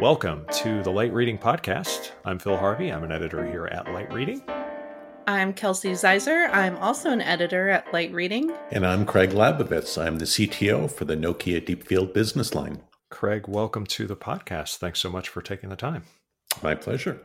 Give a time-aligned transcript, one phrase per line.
[0.00, 2.12] Welcome to the Light Reading Podcast.
[2.24, 2.88] I'm Phil Harvey.
[2.88, 4.42] I'm an editor here at Light Reading.
[5.26, 6.48] I'm Kelsey Zeiser.
[6.54, 8.50] I'm also an editor at Light Reading.
[8.70, 10.02] And I'm Craig Labovitz.
[10.02, 12.80] I'm the CTO for the Nokia Deepfield business line.
[13.10, 14.78] Craig, welcome to the podcast.
[14.78, 16.04] Thanks so much for taking the time.
[16.62, 17.20] My pleasure.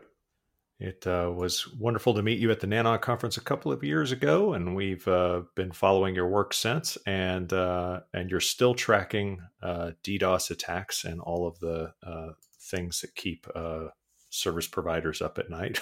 [0.78, 4.12] It uh, was wonderful to meet you at the NANOG conference a couple of years
[4.12, 6.98] ago, and we've uh, been following your work since.
[7.08, 12.32] And uh, and you're still tracking uh, DDoS attacks and all of the uh,
[12.66, 13.86] things that keep uh,
[14.30, 15.80] service providers up at night.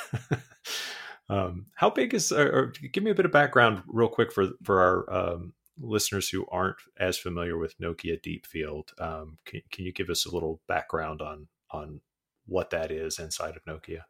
[1.29, 2.31] um, how big is?
[2.31, 6.29] Or, or, give me a bit of background, real quick, for for our um, listeners
[6.29, 8.89] who aren't as familiar with Nokia Deepfield.
[8.99, 12.01] Um, can, can you give us a little background on on
[12.45, 14.01] what that is inside of Nokia?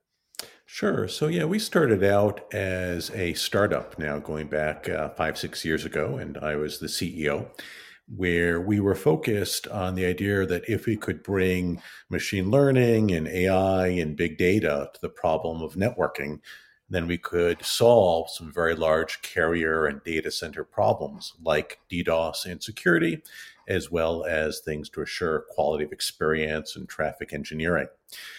[0.65, 1.07] Sure.
[1.07, 5.85] So, yeah, we started out as a startup now going back uh, five, six years
[5.85, 7.47] ago, and I was the CEO,
[8.07, 13.27] where we were focused on the idea that if we could bring machine learning and
[13.27, 16.39] AI and big data to the problem of networking,
[16.89, 22.61] then we could solve some very large carrier and data center problems like DDoS and
[22.61, 23.23] security,
[23.67, 27.87] as well as things to assure quality of experience and traffic engineering.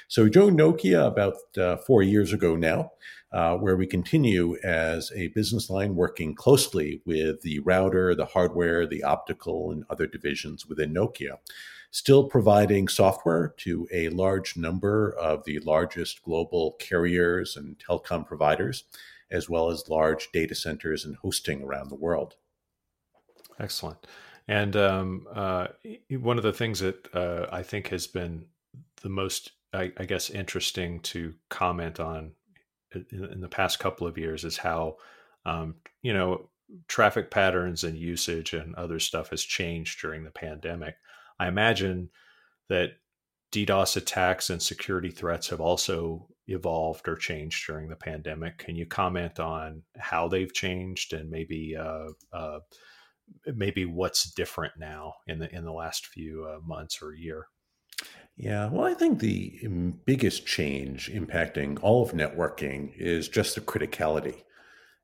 [0.09, 2.93] So we joined Nokia about uh, four years ago now,
[3.35, 8.87] uh, where we continue as a business line working closely with the router, the hardware,
[8.87, 11.39] the optical, and other divisions within Nokia.
[11.91, 18.85] Still providing software to a large number of the largest global carriers and telecom providers,
[19.33, 22.37] as well as large data centers and hosting around the world.
[23.59, 24.07] Excellent.
[24.47, 25.69] And um, uh,
[26.11, 28.47] one of the things that uh, I think has been
[29.03, 32.33] the most, I, I guess, interesting to comment on
[32.95, 34.97] in, in, the past couple of years is how,
[35.45, 36.49] um, you know,
[36.89, 40.97] traffic patterns and usage and other stuff has changed during the pandemic.
[41.39, 42.11] I imagine
[42.69, 42.93] that
[43.53, 48.59] DDoS attacks and security threats have also evolved or changed during the pandemic.
[48.59, 52.61] Can you comment on how they've changed and maybe uh, uh,
[53.47, 57.47] maybe what's different now in the in the last few uh, months or year?
[58.37, 59.61] Yeah, well, I think the
[60.07, 64.43] biggest change impacting all of networking is just the criticality.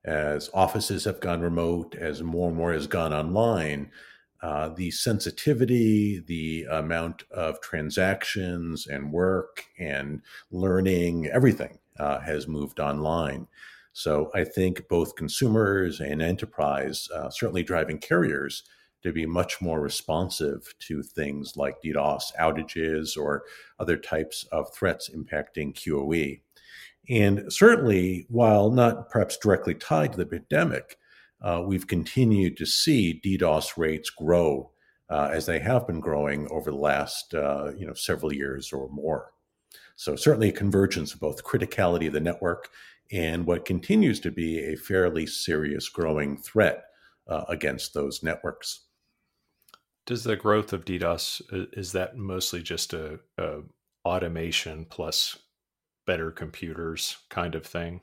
[0.03, 3.91] As offices have gone remote, as more and more has gone online,
[4.41, 12.79] uh, the sensitivity, the amount of transactions and work and learning, everything uh, has moved
[12.79, 13.47] online.
[13.93, 18.63] So I think both consumers and enterprise, uh, certainly driving carriers,
[19.03, 23.43] to be much more responsive to things like DDoS outages or
[23.79, 26.41] other types of threats impacting QoE.
[27.09, 30.97] And certainly, while not perhaps directly tied to the pandemic,
[31.41, 34.71] uh, we've continued to see DDoS rates grow
[35.09, 38.89] uh, as they have been growing over the last uh, you know several years or
[38.89, 39.31] more.
[39.95, 42.69] So certainly a convergence of both criticality of the network
[43.11, 46.85] and what continues to be a fairly serious growing threat
[47.27, 48.85] uh, against those networks.
[50.05, 51.41] Does the growth of DDoS
[51.77, 53.59] is that mostly just a, a
[54.05, 55.37] automation plus
[56.07, 58.01] better computers kind of thing?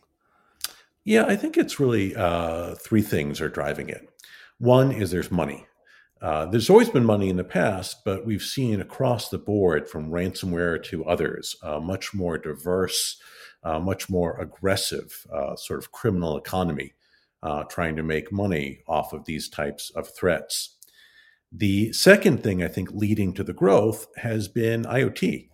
[1.04, 4.08] Yeah, I think it's really uh, three things are driving it.
[4.58, 5.66] One is there's money.
[6.20, 10.10] Uh, there's always been money in the past, but we've seen across the board, from
[10.10, 13.20] ransomware to others, a much more diverse,
[13.62, 16.92] uh, much more aggressive uh, sort of criminal economy
[17.42, 20.77] uh, trying to make money off of these types of threats.
[21.50, 25.48] The second thing I think leading to the growth has been IoT.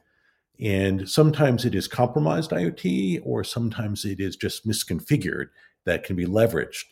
[0.61, 5.47] And sometimes it is compromised IoT, or sometimes it is just misconfigured
[5.85, 6.85] that can be leveraged.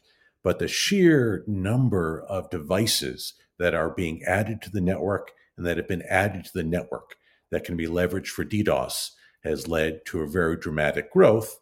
[0.45, 5.77] But the sheer number of devices that are being added to the network and that
[5.77, 7.17] have been added to the network
[7.51, 9.11] that can be leveraged for DDoS
[9.45, 11.59] has led to a very dramatic growth.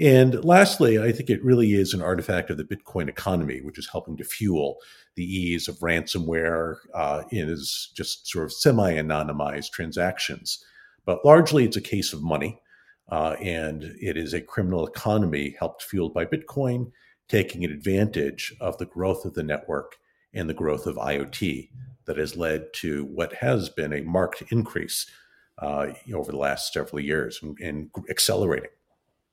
[0.00, 3.88] And lastly, I think it really is an artifact of the Bitcoin economy, which is
[3.90, 4.78] helping to fuel
[5.18, 10.64] the ease of ransomware uh, is just sort of semi anonymized transactions.
[11.04, 12.62] But largely, it's a case of money.
[13.10, 16.92] Uh, and it is a criminal economy helped fueled by Bitcoin,
[17.26, 19.96] taking advantage of the growth of the network
[20.32, 21.70] and the growth of IoT
[22.04, 25.10] that has led to what has been a marked increase
[25.58, 28.70] uh, over the last several years and, and accelerating.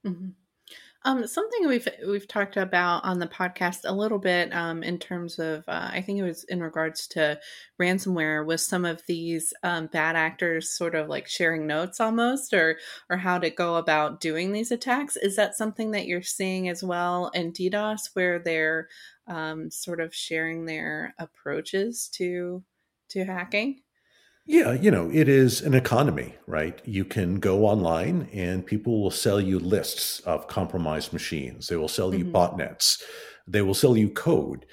[0.03, 0.29] Mm-hmm.
[1.05, 5.37] Um, something we've we've talked about on the podcast a little bit um, in terms
[5.37, 7.39] of uh, I think it was in regards to
[7.79, 12.79] ransomware was some of these um, bad actors sort of like sharing notes almost or
[13.07, 15.15] or how to go about doing these attacks.
[15.15, 18.89] Is that something that you're seeing as well in DDoS where they're
[19.27, 22.63] um, sort of sharing their approaches to
[23.09, 23.84] to hacking?
[24.47, 26.79] Yeah, you know, it is an economy, right?
[26.85, 31.67] You can go online and people will sell you lists of compromised machines.
[31.67, 33.01] They will sell you hmm botnets.
[33.47, 34.65] They will sell you code.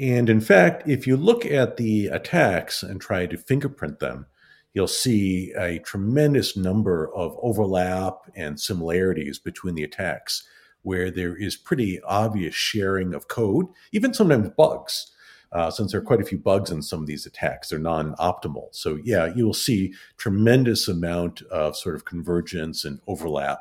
[0.00, 4.26] And in fact, if you look at the attacks and try to fingerprint them,
[4.72, 10.44] you'll see a tremendous number of overlap and similarities between the attacks,
[10.82, 15.12] where there is pretty obvious sharing of code, even sometimes bugs
[15.52, 17.68] uh, since there are quite a few bugs in some of these attacks.
[17.68, 18.68] They're non-optimal.
[18.72, 23.60] So yeah, you will see tremendous amount of sort of convergence and overlap.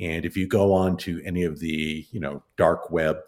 [0.00, 3.18] And if you go on to any of the you know dark web,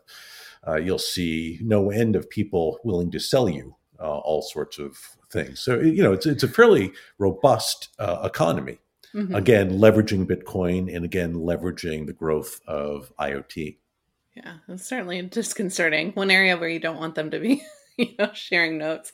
[0.66, 4.96] uh, you'll see no end of people willing to sell you uh, all sorts of
[5.30, 5.60] things.
[5.60, 8.78] So you know it's it's a fairly robust uh, economy.
[9.12, 13.76] hmm Again, leveraging Bitcoin and again leveraging the growth of IoT.
[14.34, 16.12] Yeah, it's certainly disconcerting.
[16.12, 17.62] One area where you don't want them to be,
[18.10, 19.12] you know, sharing notes.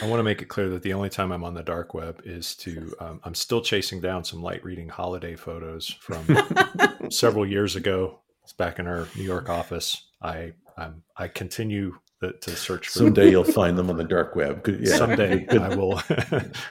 [0.00, 2.22] I want to make it clear that the only time I'm on the dark web
[2.24, 6.24] is to, um, I'm still chasing down some light reading holiday photos from
[7.10, 8.20] several years ago.
[8.42, 10.08] It's back in our New York office.
[10.22, 14.34] I, I'm, I continue the, to search for Someday you'll find them on the dark
[14.34, 14.62] web.
[14.62, 16.00] Good, yeah, someday I will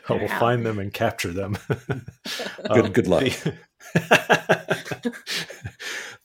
[0.10, 1.58] I will find them and capture them.
[2.74, 3.24] Good- good luck.
[3.94, 5.14] The,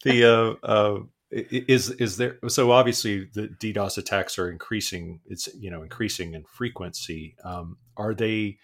[0.05, 5.21] the, uh, uh, i- is is there so obviously the DDoS attacks are increasing.
[5.27, 7.37] It's you know increasing in frequency.
[7.45, 8.59] Um, are they?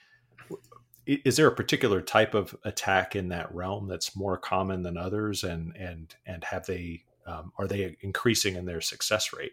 [1.04, 5.42] Is there a particular type of attack in that realm that's more common than others,
[5.42, 9.52] and and and have they um, are they increasing in their success rate?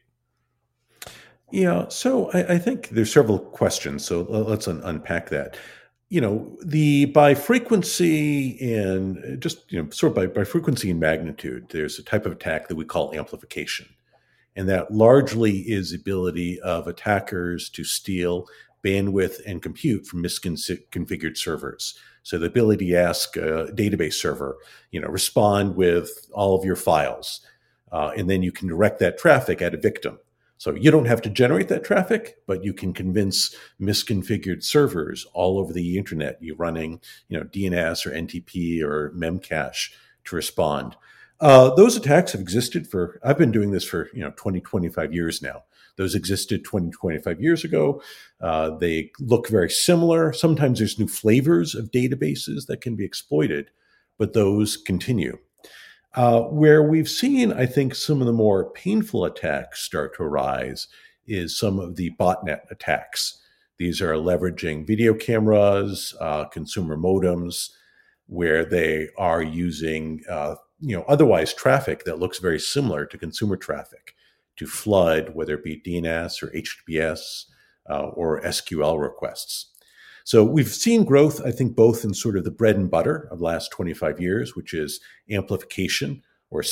[1.51, 4.05] Yeah, so I, I think there's several questions.
[4.05, 5.57] So let's un- unpack that.
[6.09, 10.99] You know, the by frequency and just you know, sort of by, by frequency and
[10.99, 13.87] magnitude, there's a type of attack that we call amplification,
[14.55, 18.47] and that largely is ability of attackers to steal
[18.83, 21.99] bandwidth and compute from misconfigured servers.
[22.23, 24.57] So the ability to ask a database server,
[24.91, 27.41] you know, respond with all of your files,
[27.91, 30.19] uh, and then you can direct that traffic at a victim.
[30.59, 35.57] So you don't have to generate that traffic, but you can convince misconfigured servers all
[35.57, 39.93] over the internet, you running, you know, DNS or NTP or Memcache
[40.25, 40.97] to respond.
[41.39, 45.13] Uh, those attacks have existed for, I've been doing this for, you know, 20, 25
[45.13, 45.63] years now.
[45.95, 48.01] Those existed 20, 25 years ago.
[48.41, 50.33] Uh, they look very similar.
[50.33, 53.69] Sometimes there's new flavors of databases that can be exploited,
[54.17, 55.37] but those continue.
[56.15, 60.87] Uh, where we've seen, I think, some of the more painful attacks start to arise
[61.27, 63.39] is some of the botnet attacks.
[63.77, 67.69] These are leveraging video cameras, uh, consumer modems,
[68.25, 73.55] where they are using, uh, you know, otherwise traffic that looks very similar to consumer
[73.55, 74.15] traffic
[74.57, 77.45] to flood, whether it be DNS or HTTPS
[77.89, 79.67] uh, or SQL requests.
[80.29, 83.39] So we've seen growth, I think, both in sort of the bread and butter of
[83.39, 84.99] the last 25 years, which is
[85.31, 86.21] amplification
[86.51, 86.63] or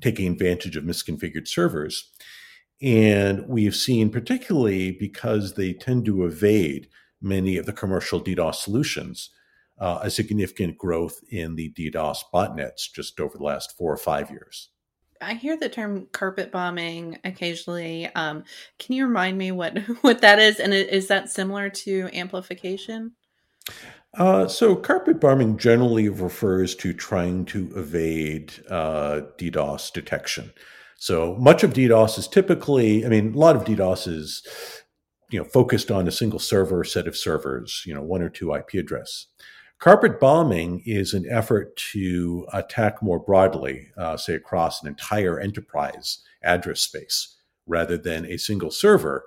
[0.00, 2.10] taking advantage of misconfigured servers.
[2.80, 6.88] And we've seen, particularly because they tend to evade
[7.20, 9.28] many of the commercial DDoS solutions,
[9.78, 14.30] uh, a significant growth in the DDoS botnets just over the last four or five
[14.30, 14.70] years.
[15.22, 18.06] I hear the term carpet bombing occasionally.
[18.14, 18.44] Um,
[18.78, 20.60] can you remind me what what that is?
[20.60, 23.12] And is that similar to amplification?
[24.14, 30.52] Uh, so, carpet bombing generally refers to trying to evade uh, DDoS detection.
[30.98, 34.46] So, much of DDoS is typically, I mean, a lot of DDoS is,
[35.30, 38.54] you know, focused on a single server, set of servers, you know, one or two
[38.54, 39.28] IP address.
[39.82, 46.18] Carpet bombing is an effort to attack more broadly, uh, say across an entire enterprise
[46.44, 47.34] address space,
[47.66, 49.24] rather than a single server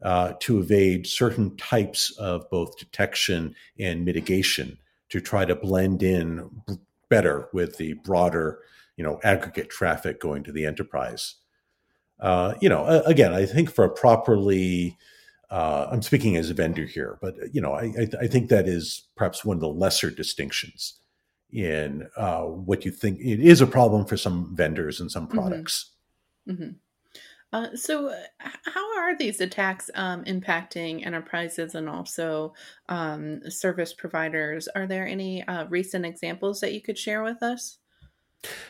[0.00, 4.78] uh, to evade certain types of both detection and mitigation
[5.10, 6.78] to try to blend in b-
[7.10, 8.60] better with the broader,
[8.96, 11.34] you know, aggregate traffic going to the enterprise.
[12.18, 14.96] Uh, you know, again, I think for a properly,
[15.52, 18.68] uh, I'm speaking as a vendor here, but you know, I, I, I think that
[18.68, 21.00] is perhaps one of the lesser distinctions
[21.52, 25.30] in uh, what you think it is a problem for some vendors and some Mhm.
[25.34, 25.92] products.
[26.46, 26.70] hmm
[27.52, 28.16] Uh, so, uh,
[28.64, 32.54] how are these attacks um, impacting enterprises and also
[32.88, 34.68] um, service providers?
[34.68, 37.78] Are there any uh, recent examples that you could share with us?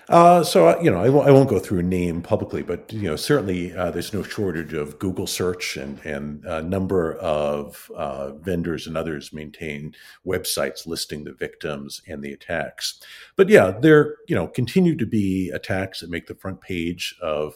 [0.09, 3.75] Uh, so uh, you know, I won't, go through name publicly, but you know, certainly
[3.75, 8.97] uh, there's no shortage of Google search and and a number of uh, vendors and
[8.97, 9.95] others maintain
[10.27, 13.01] websites listing the victims and the attacks.
[13.37, 17.55] But yeah, there you know continue to be attacks that make the front page of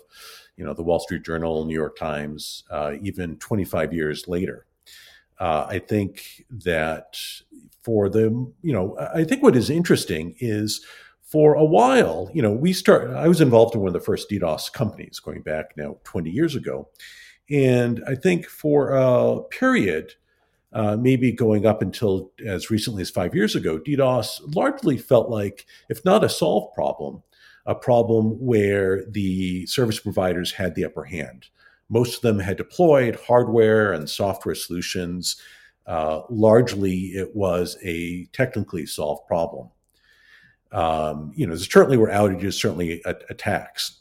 [0.56, 4.66] you know the Wall Street Journal, New York Times, uh, even 25 years later.
[5.38, 7.18] Uh, I think that
[7.82, 8.30] for the,
[8.62, 10.84] you know, I think what is interesting is
[11.26, 14.30] for a while, you know, we start, I was involved in one of the first
[14.30, 16.88] DDoS companies going back now 20 years ago.
[17.50, 20.14] And I think for a period,
[20.72, 25.66] uh, maybe going up until as recently as five years ago, DDoS largely felt like,
[25.88, 27.22] if not a solved problem,
[27.66, 31.48] a problem where the service providers had the upper hand.
[31.88, 35.40] Most of them had deployed hardware and software solutions.
[35.86, 39.70] Uh, largely, it was a technically solved problem.
[40.76, 43.98] Um, you know, certainly were outages, certainly attacks.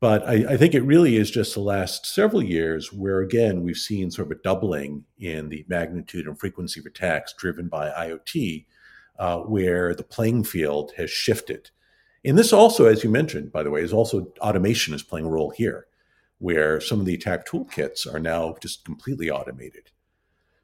[0.00, 3.76] But I, I, think it really is just the last several years where, again, we've
[3.76, 8.64] seen sort of a doubling in the magnitude and frequency of attacks driven by IoT,
[9.18, 11.70] uh, where the playing field has shifted.
[12.24, 15.30] And this also, as you mentioned, by the way, is also automation is playing a
[15.30, 15.88] role here,
[16.38, 19.90] where some of the attack toolkits are now just completely automated.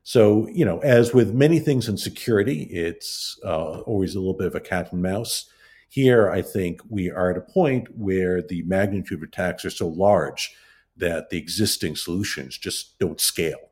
[0.03, 4.47] So, you know, as with many things in security, it's uh, always a little bit
[4.47, 5.51] of a cat and mouse.
[5.89, 9.89] Here, I think we are at a point where the magnitude of attacks are so
[9.89, 10.55] large
[10.97, 13.71] that the existing solutions just don't scale.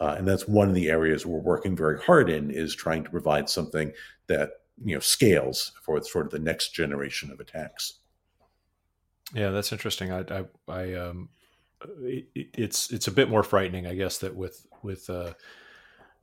[0.00, 3.10] Uh, and that's one of the areas we're working very hard in is trying to
[3.10, 3.92] provide something
[4.28, 4.50] that
[4.82, 7.98] you know scales for sort of the next generation of attacks.
[9.34, 10.10] Yeah, that's interesting.
[10.10, 11.28] I, I, I um,
[12.02, 15.34] it, it's it's a bit more frightening, I guess, that with with uh,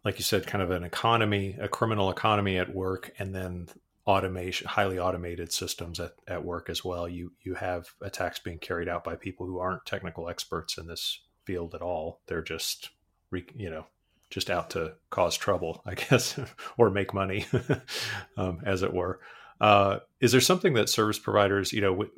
[0.03, 3.67] like you said, kind of an economy, a criminal economy at work, and then
[4.05, 7.07] automation, highly automated systems at, at work as well.
[7.07, 11.21] You you have attacks being carried out by people who aren't technical experts in this
[11.45, 12.21] field at all.
[12.27, 12.89] They're just,
[13.31, 13.85] you know,
[14.29, 16.39] just out to cause trouble, I guess,
[16.77, 17.45] or make money,
[18.37, 19.19] um, as it were.
[19.59, 22.11] Uh, is there something that service providers, you know, w-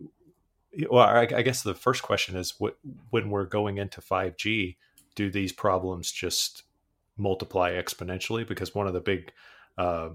[0.89, 2.77] well, I, I, guess the first question is, what,
[3.09, 4.75] when we're going into 5G,
[5.15, 6.63] do these problems just
[7.17, 8.47] multiply exponentially?
[8.47, 9.31] Because one of the big
[9.77, 10.09] uh,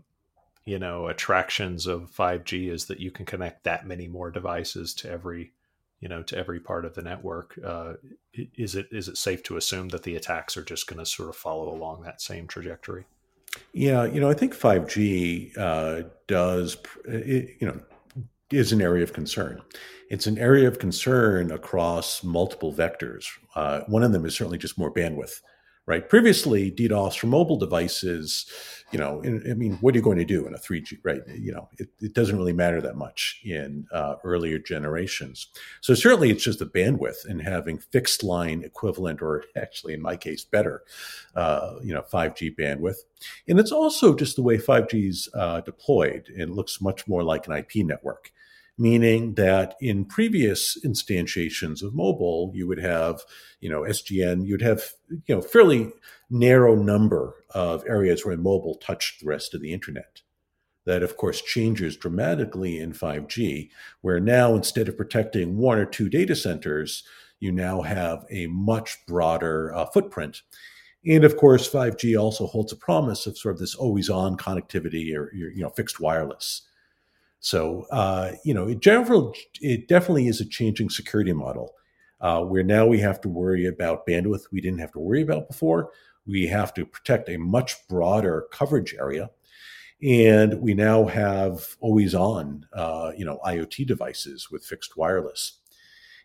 [0.64, 5.10] you know attractions of 5G is that you can connect that many more devices to
[5.10, 5.52] every
[6.00, 7.58] you know to every part of the network.
[7.64, 7.94] Uh,
[8.32, 11.28] is it is it safe to assume that the attacks are just going to sort
[11.28, 13.04] of follow along that same trajectory?
[13.72, 17.80] Yeah, you know, I think 5G uh, does it, you know
[18.56, 19.60] is an area of concern.
[20.10, 23.26] It's an area of concern across multiple vectors.
[23.54, 25.40] Uh, one of them is certainly just more bandwidth
[25.86, 26.08] right?
[26.08, 28.46] Previously, DDoS for mobile devices,
[28.90, 31.20] you know, I mean, what are you going to do in a 3G, right?
[31.28, 35.48] You know, it, it doesn't really matter that much in uh, earlier generations.
[35.82, 40.16] So certainly it's just the bandwidth and having fixed line equivalent, or actually in my
[40.16, 40.84] case, better,
[41.34, 42.98] uh, you know, 5G bandwidth.
[43.48, 46.30] And it's also just the way 5G is uh, deployed.
[46.34, 48.32] It looks much more like an IP network
[48.76, 53.22] meaning that in previous instantiations of mobile, you would have,
[53.60, 54.82] you know, SGN, you'd have,
[55.26, 55.92] you know, fairly
[56.28, 60.22] narrow number of areas where mobile touched the rest of the internet.
[60.86, 63.70] That, of course, changes dramatically in 5G,
[64.02, 67.04] where now instead of protecting one or two data centers,
[67.40, 70.42] you now have a much broader uh, footprint.
[71.06, 75.14] And of course, 5G also holds a promise of sort of this always on connectivity
[75.16, 76.62] or, you know, fixed wireless
[77.44, 81.74] so, uh, you know, it, general, it definitely is a changing security model
[82.22, 85.46] uh, where now we have to worry about bandwidth we didn't have to worry about
[85.46, 85.90] before.
[86.26, 89.28] We have to protect a much broader coverage area.
[90.02, 95.58] And we now have always on, uh, you know, IoT devices with fixed wireless.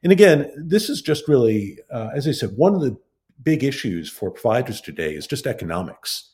[0.02, 2.98] And again, this is just really, uh, as I said, one of the
[3.44, 6.30] big issues for providers today is just economics.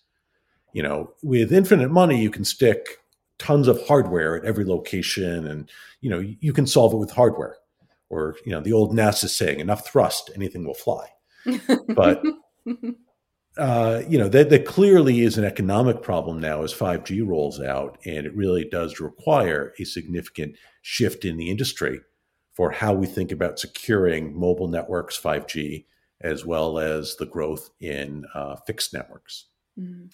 [0.74, 3.00] You know, with infinite money, you can stick
[3.38, 5.70] tons of hardware at every location and
[6.01, 7.58] you know you can solve it with hardware
[8.10, 11.08] or you know the old nasa saying enough thrust anything will fly
[11.89, 12.24] but
[13.58, 17.98] uh, you know that, that clearly is an economic problem now as 5g rolls out
[18.06, 22.00] and it really does require a significant shift in the industry
[22.54, 25.86] for how we think about securing mobile networks 5g
[26.22, 30.10] as well as the growth in uh, fixed networks mm.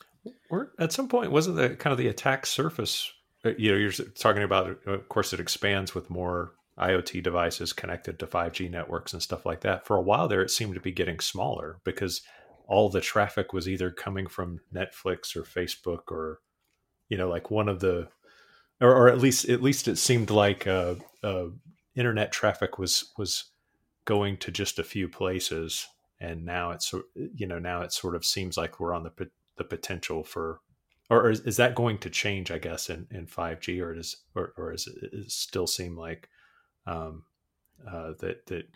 [0.50, 3.12] Or at some point, wasn't the kind of the attack surface?
[3.44, 4.78] Uh, you know, you're talking about.
[4.86, 9.62] Of course, it expands with more IoT devices connected to 5G networks and stuff like
[9.62, 9.86] that.
[9.86, 12.22] For a while there, it seemed to be getting smaller because
[12.68, 16.40] all the traffic was either coming from Netflix or Facebook or,
[17.10, 18.08] you know, like one of the,
[18.80, 21.48] or, or at least at least it seemed like uh, uh,
[21.96, 23.46] internet traffic was was
[24.06, 25.88] going to just a few places,
[26.20, 26.94] and now it's
[27.36, 29.30] you know now it sort of seems like we're on the
[29.62, 30.60] the potential for
[31.10, 34.53] or is, is that going to change i guess in, in 5g or does or,
[34.58, 36.30] or is it, it still seem like
[36.88, 37.24] um,
[37.88, 38.68] uh, that that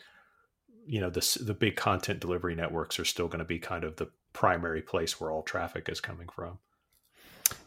[0.85, 3.95] you know the the big content delivery networks are still going to be kind of
[3.95, 6.59] the primary place where all traffic is coming from.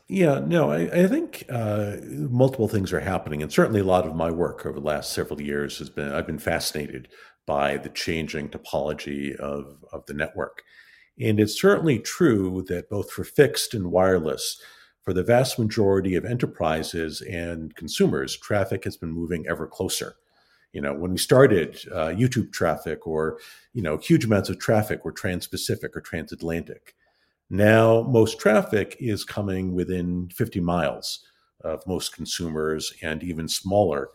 [0.06, 4.16] Yeah, no, I, I think uh, multiple things are happening, and certainly a lot of
[4.16, 7.08] my work over the last several years has been I've been fascinated
[7.46, 10.62] by the changing topology of of the network,
[11.20, 14.60] and it's certainly true that both for fixed and wireless,
[15.02, 20.16] for the vast majority of enterprises and consumers, traffic has been moving ever closer.
[20.72, 23.38] You know, when we started, uh, YouTube traffic or
[23.72, 26.94] you know huge amounts of traffic were trans-Pacific or transatlantic
[27.50, 31.24] now, most traffic is coming within 50 miles
[31.62, 34.10] of most consumers and even smaller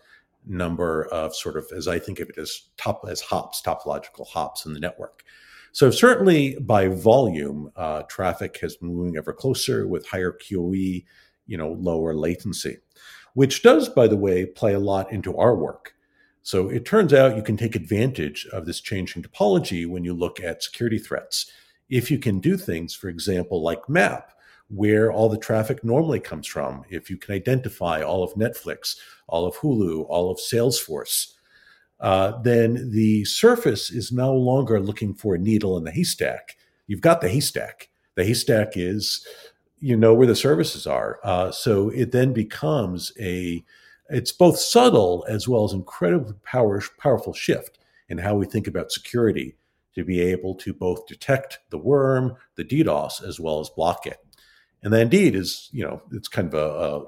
[0.46, 4.66] number of sort of, as I think of it, as top as hops, topological hops
[4.66, 5.24] in the network.
[5.74, 11.04] So certainly by volume, uh, traffic has been moving ever closer with higher QoE,
[11.46, 12.78] you know, lower latency,
[13.34, 15.94] which does, by the way, play a lot into our work.
[16.44, 20.40] So it turns out you can take advantage of this changing topology when you look
[20.40, 21.52] at security threats
[21.90, 24.32] if you can do things, for example, like map
[24.70, 29.46] where all the traffic normally comes from, if you can identify all of Netflix, all
[29.46, 31.34] of Hulu, all of Salesforce,
[32.04, 36.58] uh, then the surface is no longer looking for a needle in the haystack.
[36.86, 37.90] You've got the haystack.
[38.16, 39.26] The haystack is,
[39.80, 41.20] you know, where the services are.
[41.24, 43.64] Uh, so it then becomes a,
[44.10, 47.80] it's both subtle as well as incredibly power, powerful shift
[48.10, 49.56] in how we think about security
[49.96, 54.20] to be able to both detect the worm, the DDoS, as well as block it.
[54.84, 57.00] And that indeed is, you know, it's kind of a, a,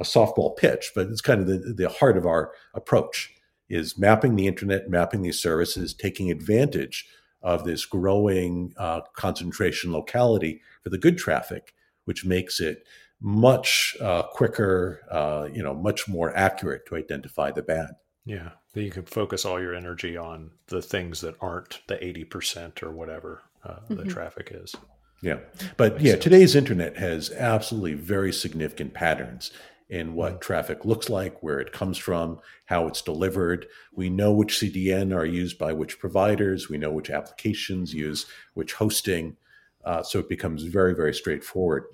[0.00, 3.32] a softball pitch, but it's kind of the, the heart of our approach
[3.70, 7.06] is mapping the internet, mapping these services, taking advantage
[7.42, 11.72] of this growing uh, concentration locality for the good traffic,
[12.04, 12.84] which makes it
[13.20, 17.90] much uh, quicker, uh, you know, much more accurate to identify the bad.
[18.24, 22.24] Yeah, then you can focus all your energy on the things that aren't the eighty
[22.24, 23.96] percent or whatever uh, mm-hmm.
[23.96, 24.74] the traffic is.
[25.22, 25.38] Yeah,
[25.76, 26.24] but yeah, sense.
[26.24, 29.52] today's internet has absolutely very significant patterns
[29.90, 30.40] in what mm-hmm.
[30.40, 33.66] traffic looks like, where it comes from, how it's delivered.
[33.92, 36.68] We know which CDN are used by which providers.
[36.68, 39.36] We know which applications use which hosting.
[39.84, 41.84] Uh, so it becomes very, very straightforward.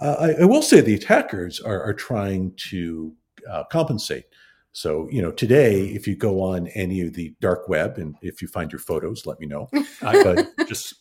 [0.00, 3.14] Uh, I, I, will say the attackers are, are trying to
[3.48, 4.24] uh, compensate
[4.76, 8.42] so, you know, today, if you go on any of the dark web and if
[8.42, 9.70] you find your photos, let me know.
[10.02, 10.22] I
[10.56, 10.96] but just,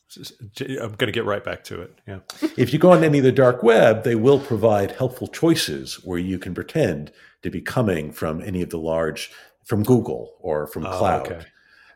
[0.61, 1.99] I'm going to get right back to it.
[2.07, 2.19] Yeah.
[2.57, 6.17] If you go on any of the dark web, they will provide helpful choices where
[6.17, 7.11] you can pretend
[7.41, 9.29] to be coming from any of the large,
[9.65, 11.27] from Google or from oh, cloud.
[11.27, 11.45] Okay.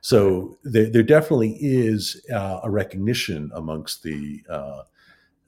[0.01, 4.81] So there, there, definitely is uh, a recognition amongst the, uh,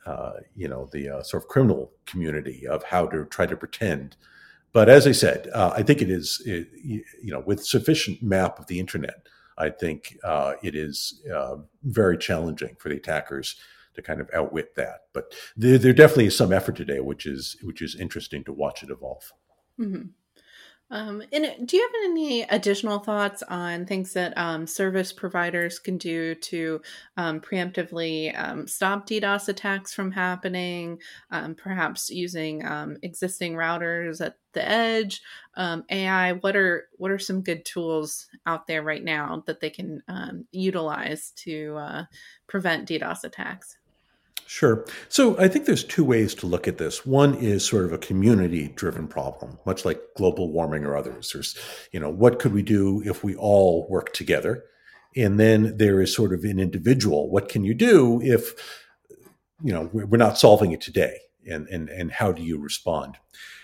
[0.05, 4.15] uh, you know, the uh, sort of criminal community of how to try to pretend
[4.73, 8.59] but as I said, uh, I think it is, it, you know, with sufficient map
[8.59, 13.55] of the internet, I think uh, it is uh, very challenging for the attackers
[13.95, 15.01] to kind of outwit that.
[15.13, 18.83] But there, there, definitely is some effort today, which is which is interesting to watch
[18.83, 19.31] it evolve.
[19.79, 20.07] Mm-hmm.
[20.91, 25.97] Um, and do you have any additional thoughts on things that um, service providers can
[25.97, 26.81] do to
[27.15, 30.99] um, preemptively um, stop DDoS attacks from happening?
[31.31, 35.21] Um, perhaps using um, existing routers at the edge,
[35.57, 36.33] AI.
[36.33, 40.03] What are what are some good tools out there right now that they can
[40.51, 42.03] utilize to uh,
[42.47, 43.77] prevent DDoS attacks?
[44.53, 44.85] Sure.
[45.07, 47.05] So I think there's two ways to look at this.
[47.05, 51.31] One is sort of a community driven problem, much like global warming or others.
[51.31, 51.57] There's,
[51.93, 54.65] you know, what could we do if we all work together?
[55.15, 57.31] And then there is sort of an individual.
[57.31, 58.51] What can you do if,
[59.63, 61.17] you know, we're not solving it today?
[61.49, 63.15] And, and, and how do you respond?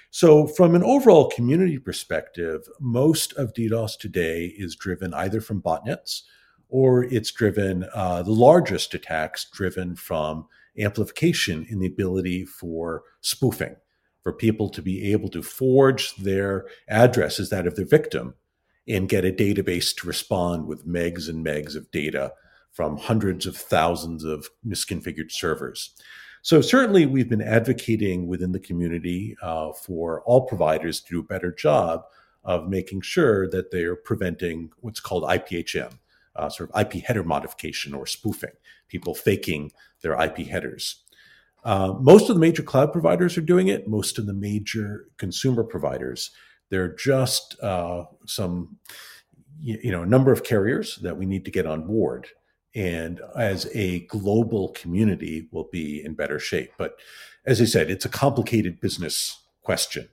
[0.10, 6.22] So, from an overall community perspective, most of DDoS today is driven either from botnets
[6.70, 10.48] or it's driven, uh, the largest attacks driven from
[10.80, 13.76] amplification in the ability for spoofing,
[14.24, 18.36] for people to be able to forge their address as that of their victim
[18.88, 22.34] and get a database to respond with megs and megs of data
[22.72, 25.96] from hundreds of thousands of misconfigured servers.
[26.42, 31.24] So, certainly, we've been advocating within the community uh, for all providers to do a
[31.24, 32.04] better job
[32.44, 35.98] of making sure that they're preventing what's called IPHM,
[36.36, 38.54] uh, sort of IP header modification or spoofing,
[38.88, 39.72] people faking
[40.02, 41.04] their IP headers.
[41.64, 43.88] Uh, most of the major cloud providers are doing it.
[43.88, 46.32] Most of the major consumer providers,
[46.70, 48.78] there are just uh, some,
[49.60, 52.28] you know, a number of carriers that we need to get on board.
[52.76, 56.72] And as a global community, we'll be in better shape.
[56.78, 56.96] But
[57.46, 60.10] as I said, it's a complicated business question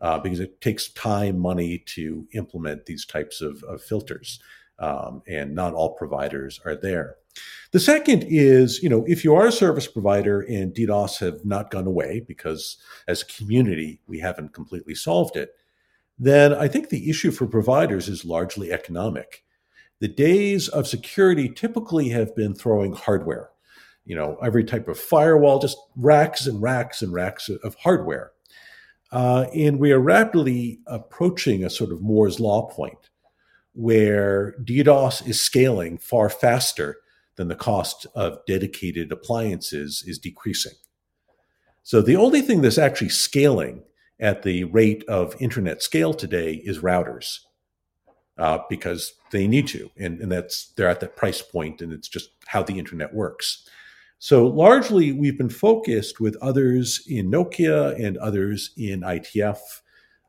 [0.00, 4.38] uh, because it takes time, money to implement these types of, of filters.
[4.78, 7.16] um, and not all providers are there.
[7.72, 11.70] The second is, you know, if you are a service provider and DDoS have not
[11.70, 12.76] gone away because
[13.08, 15.50] as a community we haven't completely solved it,
[16.18, 19.42] then I think the issue for providers is largely economic.
[20.00, 23.50] The days of security typically have been throwing hardware,
[24.04, 28.30] you know, every type of firewall, just racks and racks and racks of hardware.
[29.10, 33.10] Uh, and we are rapidly approaching a sort of Moore's Law point
[33.72, 36.98] where DDoS is scaling far faster
[37.36, 40.74] than the cost of dedicated appliances is decreasing.
[41.82, 43.82] So the only thing that's actually scaling
[44.20, 47.40] at the rate of internet scale today is routers
[48.38, 52.08] uh, because they need to, and, and that's they're at that price point, and it's
[52.08, 53.68] just how the internet works.
[54.18, 59.58] So largely, we've been focused with others in Nokia and others in IETF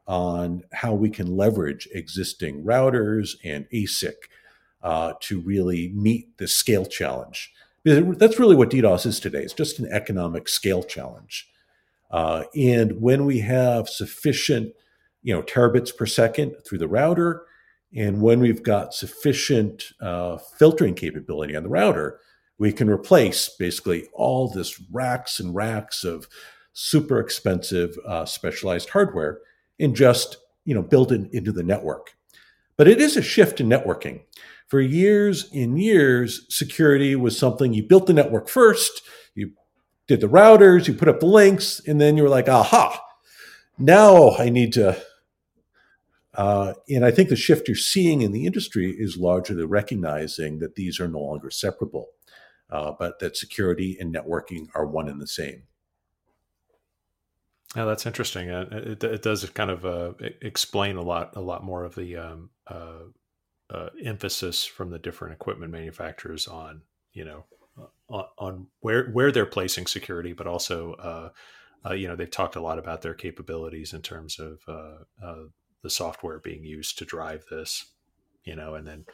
[0.07, 4.15] on how we can leverage existing routers and ASIC
[4.85, 7.51] uh, to really meet the scale challenge.
[7.83, 9.41] That's really what DDoS is today.
[9.41, 11.49] It's just an economic scale challenge.
[12.11, 14.73] Uh, and when we have sufficient,
[15.23, 17.47] you know, terabits per second through the router,
[17.95, 22.19] and when we've got sufficient uh, filtering capability on the router,
[22.59, 26.27] we can replace basically all this racks and racks of
[26.73, 29.39] super expensive uh, specialized hardware
[29.79, 32.15] and just you know build it into the network.
[32.77, 34.21] But it is a shift in networking.
[34.67, 39.03] For years and years, security was something you built the network first,
[39.35, 39.51] you
[40.07, 43.01] did the routers, you put up the links, and then you were like, aha,
[43.77, 45.01] now I need to.
[46.33, 50.75] Uh, and I think the shift you're seeing in the industry is largely recognizing that
[50.75, 52.09] these are no longer separable,
[52.69, 55.63] uh, but that security and networking are one and the same.
[57.75, 58.49] Yeah, that's interesting.
[58.49, 62.15] Uh, it, it, does kind of uh, explain a lot, a lot more of the
[62.15, 63.03] um, uh,
[63.69, 66.81] uh, emphasis from the different equipment manufacturers on
[67.13, 67.45] you know
[68.09, 71.29] on, on where where they're placing security, but also uh,
[71.89, 75.43] uh, you know they've talked a lot about their capabilities in terms of uh, uh,
[75.81, 77.91] the software being used to drive this,
[78.43, 79.05] you know, and then.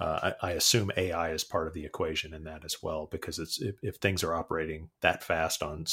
[0.00, 3.40] Uh, I, I, assume AI is part of the equation in that as well, because
[3.40, 5.86] it's if, if things are operating that fast on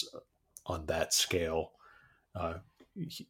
[0.67, 1.71] on that scale,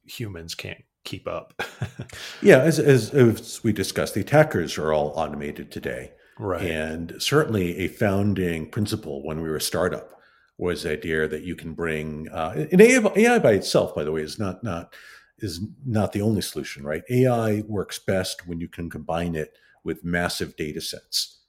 [0.06, 1.61] humans can't keep up.
[2.41, 6.11] yeah, as, as, as, we discussed, the attackers are all automated today.
[6.37, 6.63] Right.
[6.63, 10.11] And certainly a founding principle when we were a startup
[10.57, 14.11] was the idea that you can bring uh, and AI, AI by itself, by the
[14.11, 14.93] way, is not not
[15.39, 17.03] is not the only solution, right?
[17.09, 21.41] AI works best when you can combine it with massive data sets.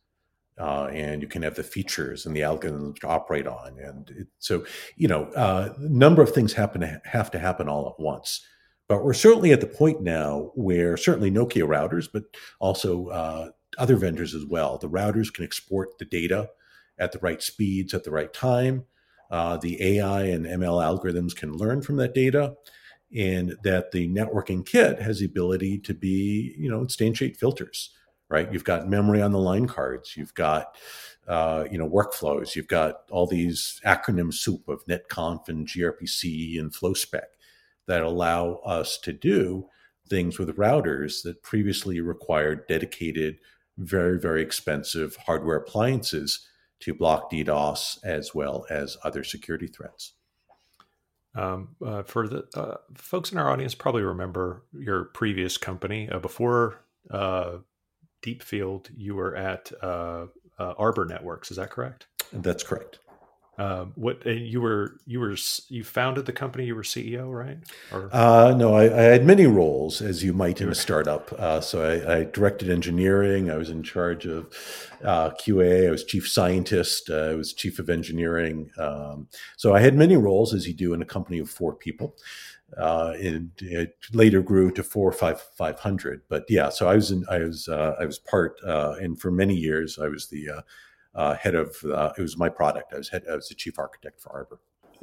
[0.58, 3.78] Uh, and you can have the features and the algorithms to operate on.
[3.78, 4.64] And it, so,
[4.96, 8.42] you know, uh, a number of things happen to have to happen all at once.
[8.88, 12.24] But we're certainly at the point now where certainly Nokia routers, but
[12.60, 16.50] also uh, other vendors as well, the routers can export the data
[16.98, 18.84] at the right speeds at the right time.
[19.30, 22.54] Uh, the AI and ML algorithms can learn from that data,
[23.14, 27.90] and that the networking kit has the ability to be, you know, instantiate filters.
[28.28, 30.76] Right, you've got memory on the line cards, you've got
[31.28, 36.72] uh, you know workflows, you've got all these acronym soup of netconf and gRPC and
[36.72, 37.22] FlowSpec
[37.86, 39.68] that allow us to do
[40.08, 43.38] things with routers that previously required dedicated,
[43.78, 46.46] very, very expensive hardware appliances
[46.80, 50.12] to block DDoS as well as other security threats.
[51.34, 56.18] Um, uh, for the uh, folks in our audience, probably remember your previous company uh,
[56.18, 57.58] before uh,
[58.22, 58.88] Deepfield.
[58.96, 60.26] You were at uh,
[60.58, 61.50] uh, Arbor Networks.
[61.50, 62.06] Is that correct?
[62.32, 63.00] That's correct.
[63.58, 65.34] Um, what you were you were
[65.68, 66.66] you founded the company.
[66.66, 67.56] You were CEO, right?
[67.90, 68.10] Or...
[68.12, 71.32] Uh, no, I, I, had many roles, as you might in a startup.
[71.32, 73.50] Uh, so I, I, directed engineering.
[73.50, 74.52] I was in charge of
[75.02, 75.88] uh, QA.
[75.88, 77.08] I was chief scientist.
[77.08, 78.70] Uh, I was chief of engineering.
[78.78, 82.14] Um, so I had many roles, as you do in a company of four people.
[82.76, 86.20] Uh, and it later grew to four or five five hundred.
[86.28, 89.54] But yeah, so I was in, I was uh, I was part, and for many
[89.54, 90.62] years I was the
[91.16, 92.92] uh, head of uh, it was my product.
[92.92, 94.60] I was head, I was the chief architect for Arbor.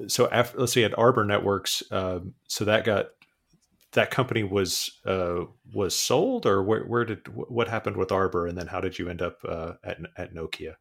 [0.07, 3.07] So after, let's see at Arbor Networks, um, so that got
[3.93, 5.41] that company was uh,
[5.73, 9.09] was sold, or where, where, did what happened with Arbor, and then how did you
[9.09, 10.75] end up uh, at at Nokia?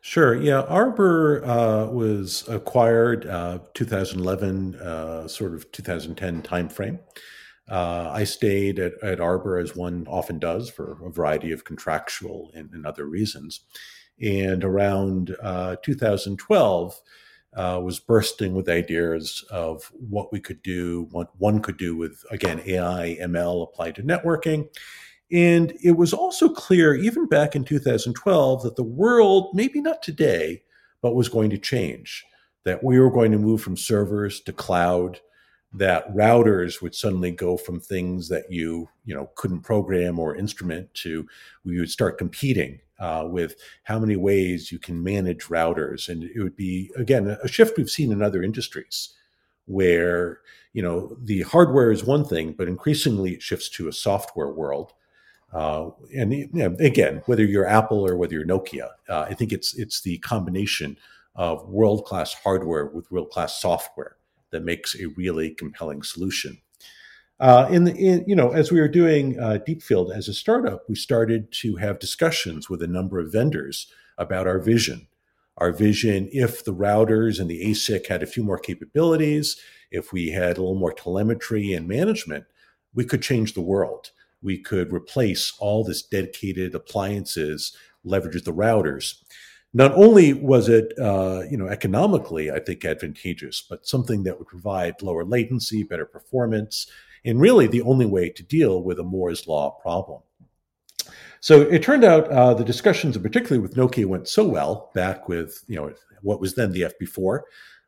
[0.00, 0.34] Sure.
[0.34, 7.00] Yeah, Arbor uh, was acquired uh, 2011, uh, sort of 2010 timeframe.
[7.68, 12.50] Uh, I stayed at, at, Arbor as one often does for a variety of contractual
[12.54, 13.60] and, and other reasons
[14.20, 17.00] and around uh, 2012
[17.54, 22.24] uh, was bursting with ideas of what we could do, what one could do with
[22.30, 24.68] again AI, ML applied to networking,
[25.30, 30.62] And it was also clear, even back in 2012, that the world, maybe not today,
[31.02, 32.24] but was going to change.
[32.64, 35.20] That we were going to move from servers to cloud,
[35.74, 40.92] that routers would suddenly go from things that you you know couldn't program or instrument
[40.94, 41.26] to
[41.64, 46.40] we would start competing uh, with how many ways you can manage routers and it
[46.40, 49.14] would be again a shift we've seen in other industries
[49.66, 50.40] where
[50.72, 54.92] you know the hardware is one thing but increasingly it shifts to a software world
[55.52, 59.52] uh, and you know, again whether you're apple or whether you're nokia uh, i think
[59.52, 60.96] it's it's the combination
[61.34, 64.16] of world class hardware with world class software
[64.52, 66.58] that makes a really compelling solution.
[67.42, 70.88] Uh, in, the, in, you know, as we were doing uh, Deepfield as a startup,
[70.88, 75.08] we started to have discussions with a number of vendors about our vision.
[75.58, 80.30] Our vision, if the routers and the ASIC had a few more capabilities, if we
[80.30, 82.44] had a little more telemetry and management,
[82.94, 84.12] we could change the world.
[84.40, 89.16] We could replace all this dedicated appliances, leverage the routers
[89.74, 94.48] not only was it uh, you know economically i think advantageous but something that would
[94.48, 96.88] provide lower latency better performance
[97.24, 100.20] and really the only way to deal with a moore's law problem.
[101.40, 105.64] So it turned out uh, the discussions particularly with nokia went so well back with
[105.66, 107.40] you know what was then the fp4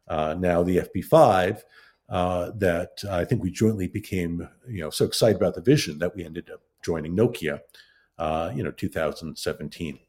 [0.09, 1.63] uh, now the fp5
[2.09, 6.17] uh, that i think we jointly became you know so excited about the vision that
[6.17, 7.61] we ended up joining nokia
[8.19, 10.01] uh, you know 2017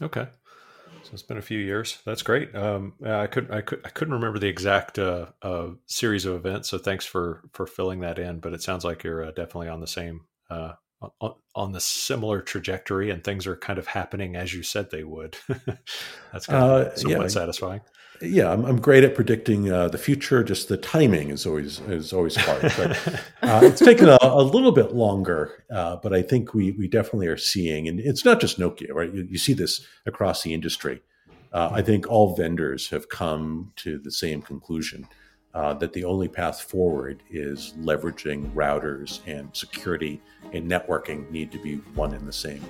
[0.00, 0.28] okay
[1.06, 1.98] so it's been a few years.
[2.04, 2.52] That's great.
[2.52, 6.68] Um, I could I could I couldn't remember the exact uh, uh, series of events.
[6.68, 8.40] So thanks for for filling that in.
[8.40, 10.72] But it sounds like you're uh, definitely on the same uh,
[11.20, 15.04] on, on, the similar trajectory, and things are kind of happening as you said they
[15.04, 15.36] would.
[16.32, 17.82] That's kind of uh, somewhat yeah, satisfying.
[18.20, 20.42] Yeah, I'm, I'm great at predicting uh, the future.
[20.42, 22.62] Just the timing is always is always hard.
[22.76, 23.22] But
[23.64, 25.64] it's taken a, a, little bit longer.
[25.68, 29.12] but I think we we definitely are seeing, and it's not just Nokia, right?
[29.12, 31.02] You, you see this across the industry.
[31.52, 35.08] Uh, I think all vendors have come to the same conclusion
[35.54, 40.20] uh, that the only path forward is leveraging routers and security
[40.52, 42.62] and networking need to be one and the same.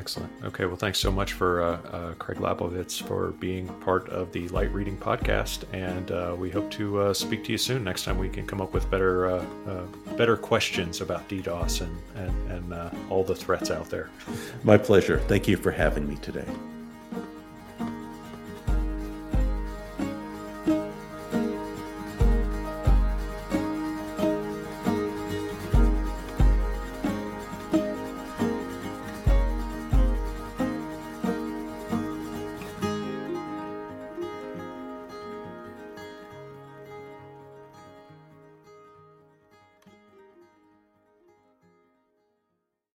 [0.00, 0.32] Excellent.
[0.42, 0.64] Okay.
[0.64, 4.72] Well, thanks so much for uh, uh, Craig Labovitz for being part of the Light
[4.72, 7.84] Reading podcast, and uh, we hope to uh, speak to you soon.
[7.84, 9.82] Next time, we can come up with better uh, uh,
[10.16, 14.08] better questions about DDoS and and, and all the threats out there.
[14.64, 15.18] My pleasure.
[15.28, 16.46] Thank you for having me today.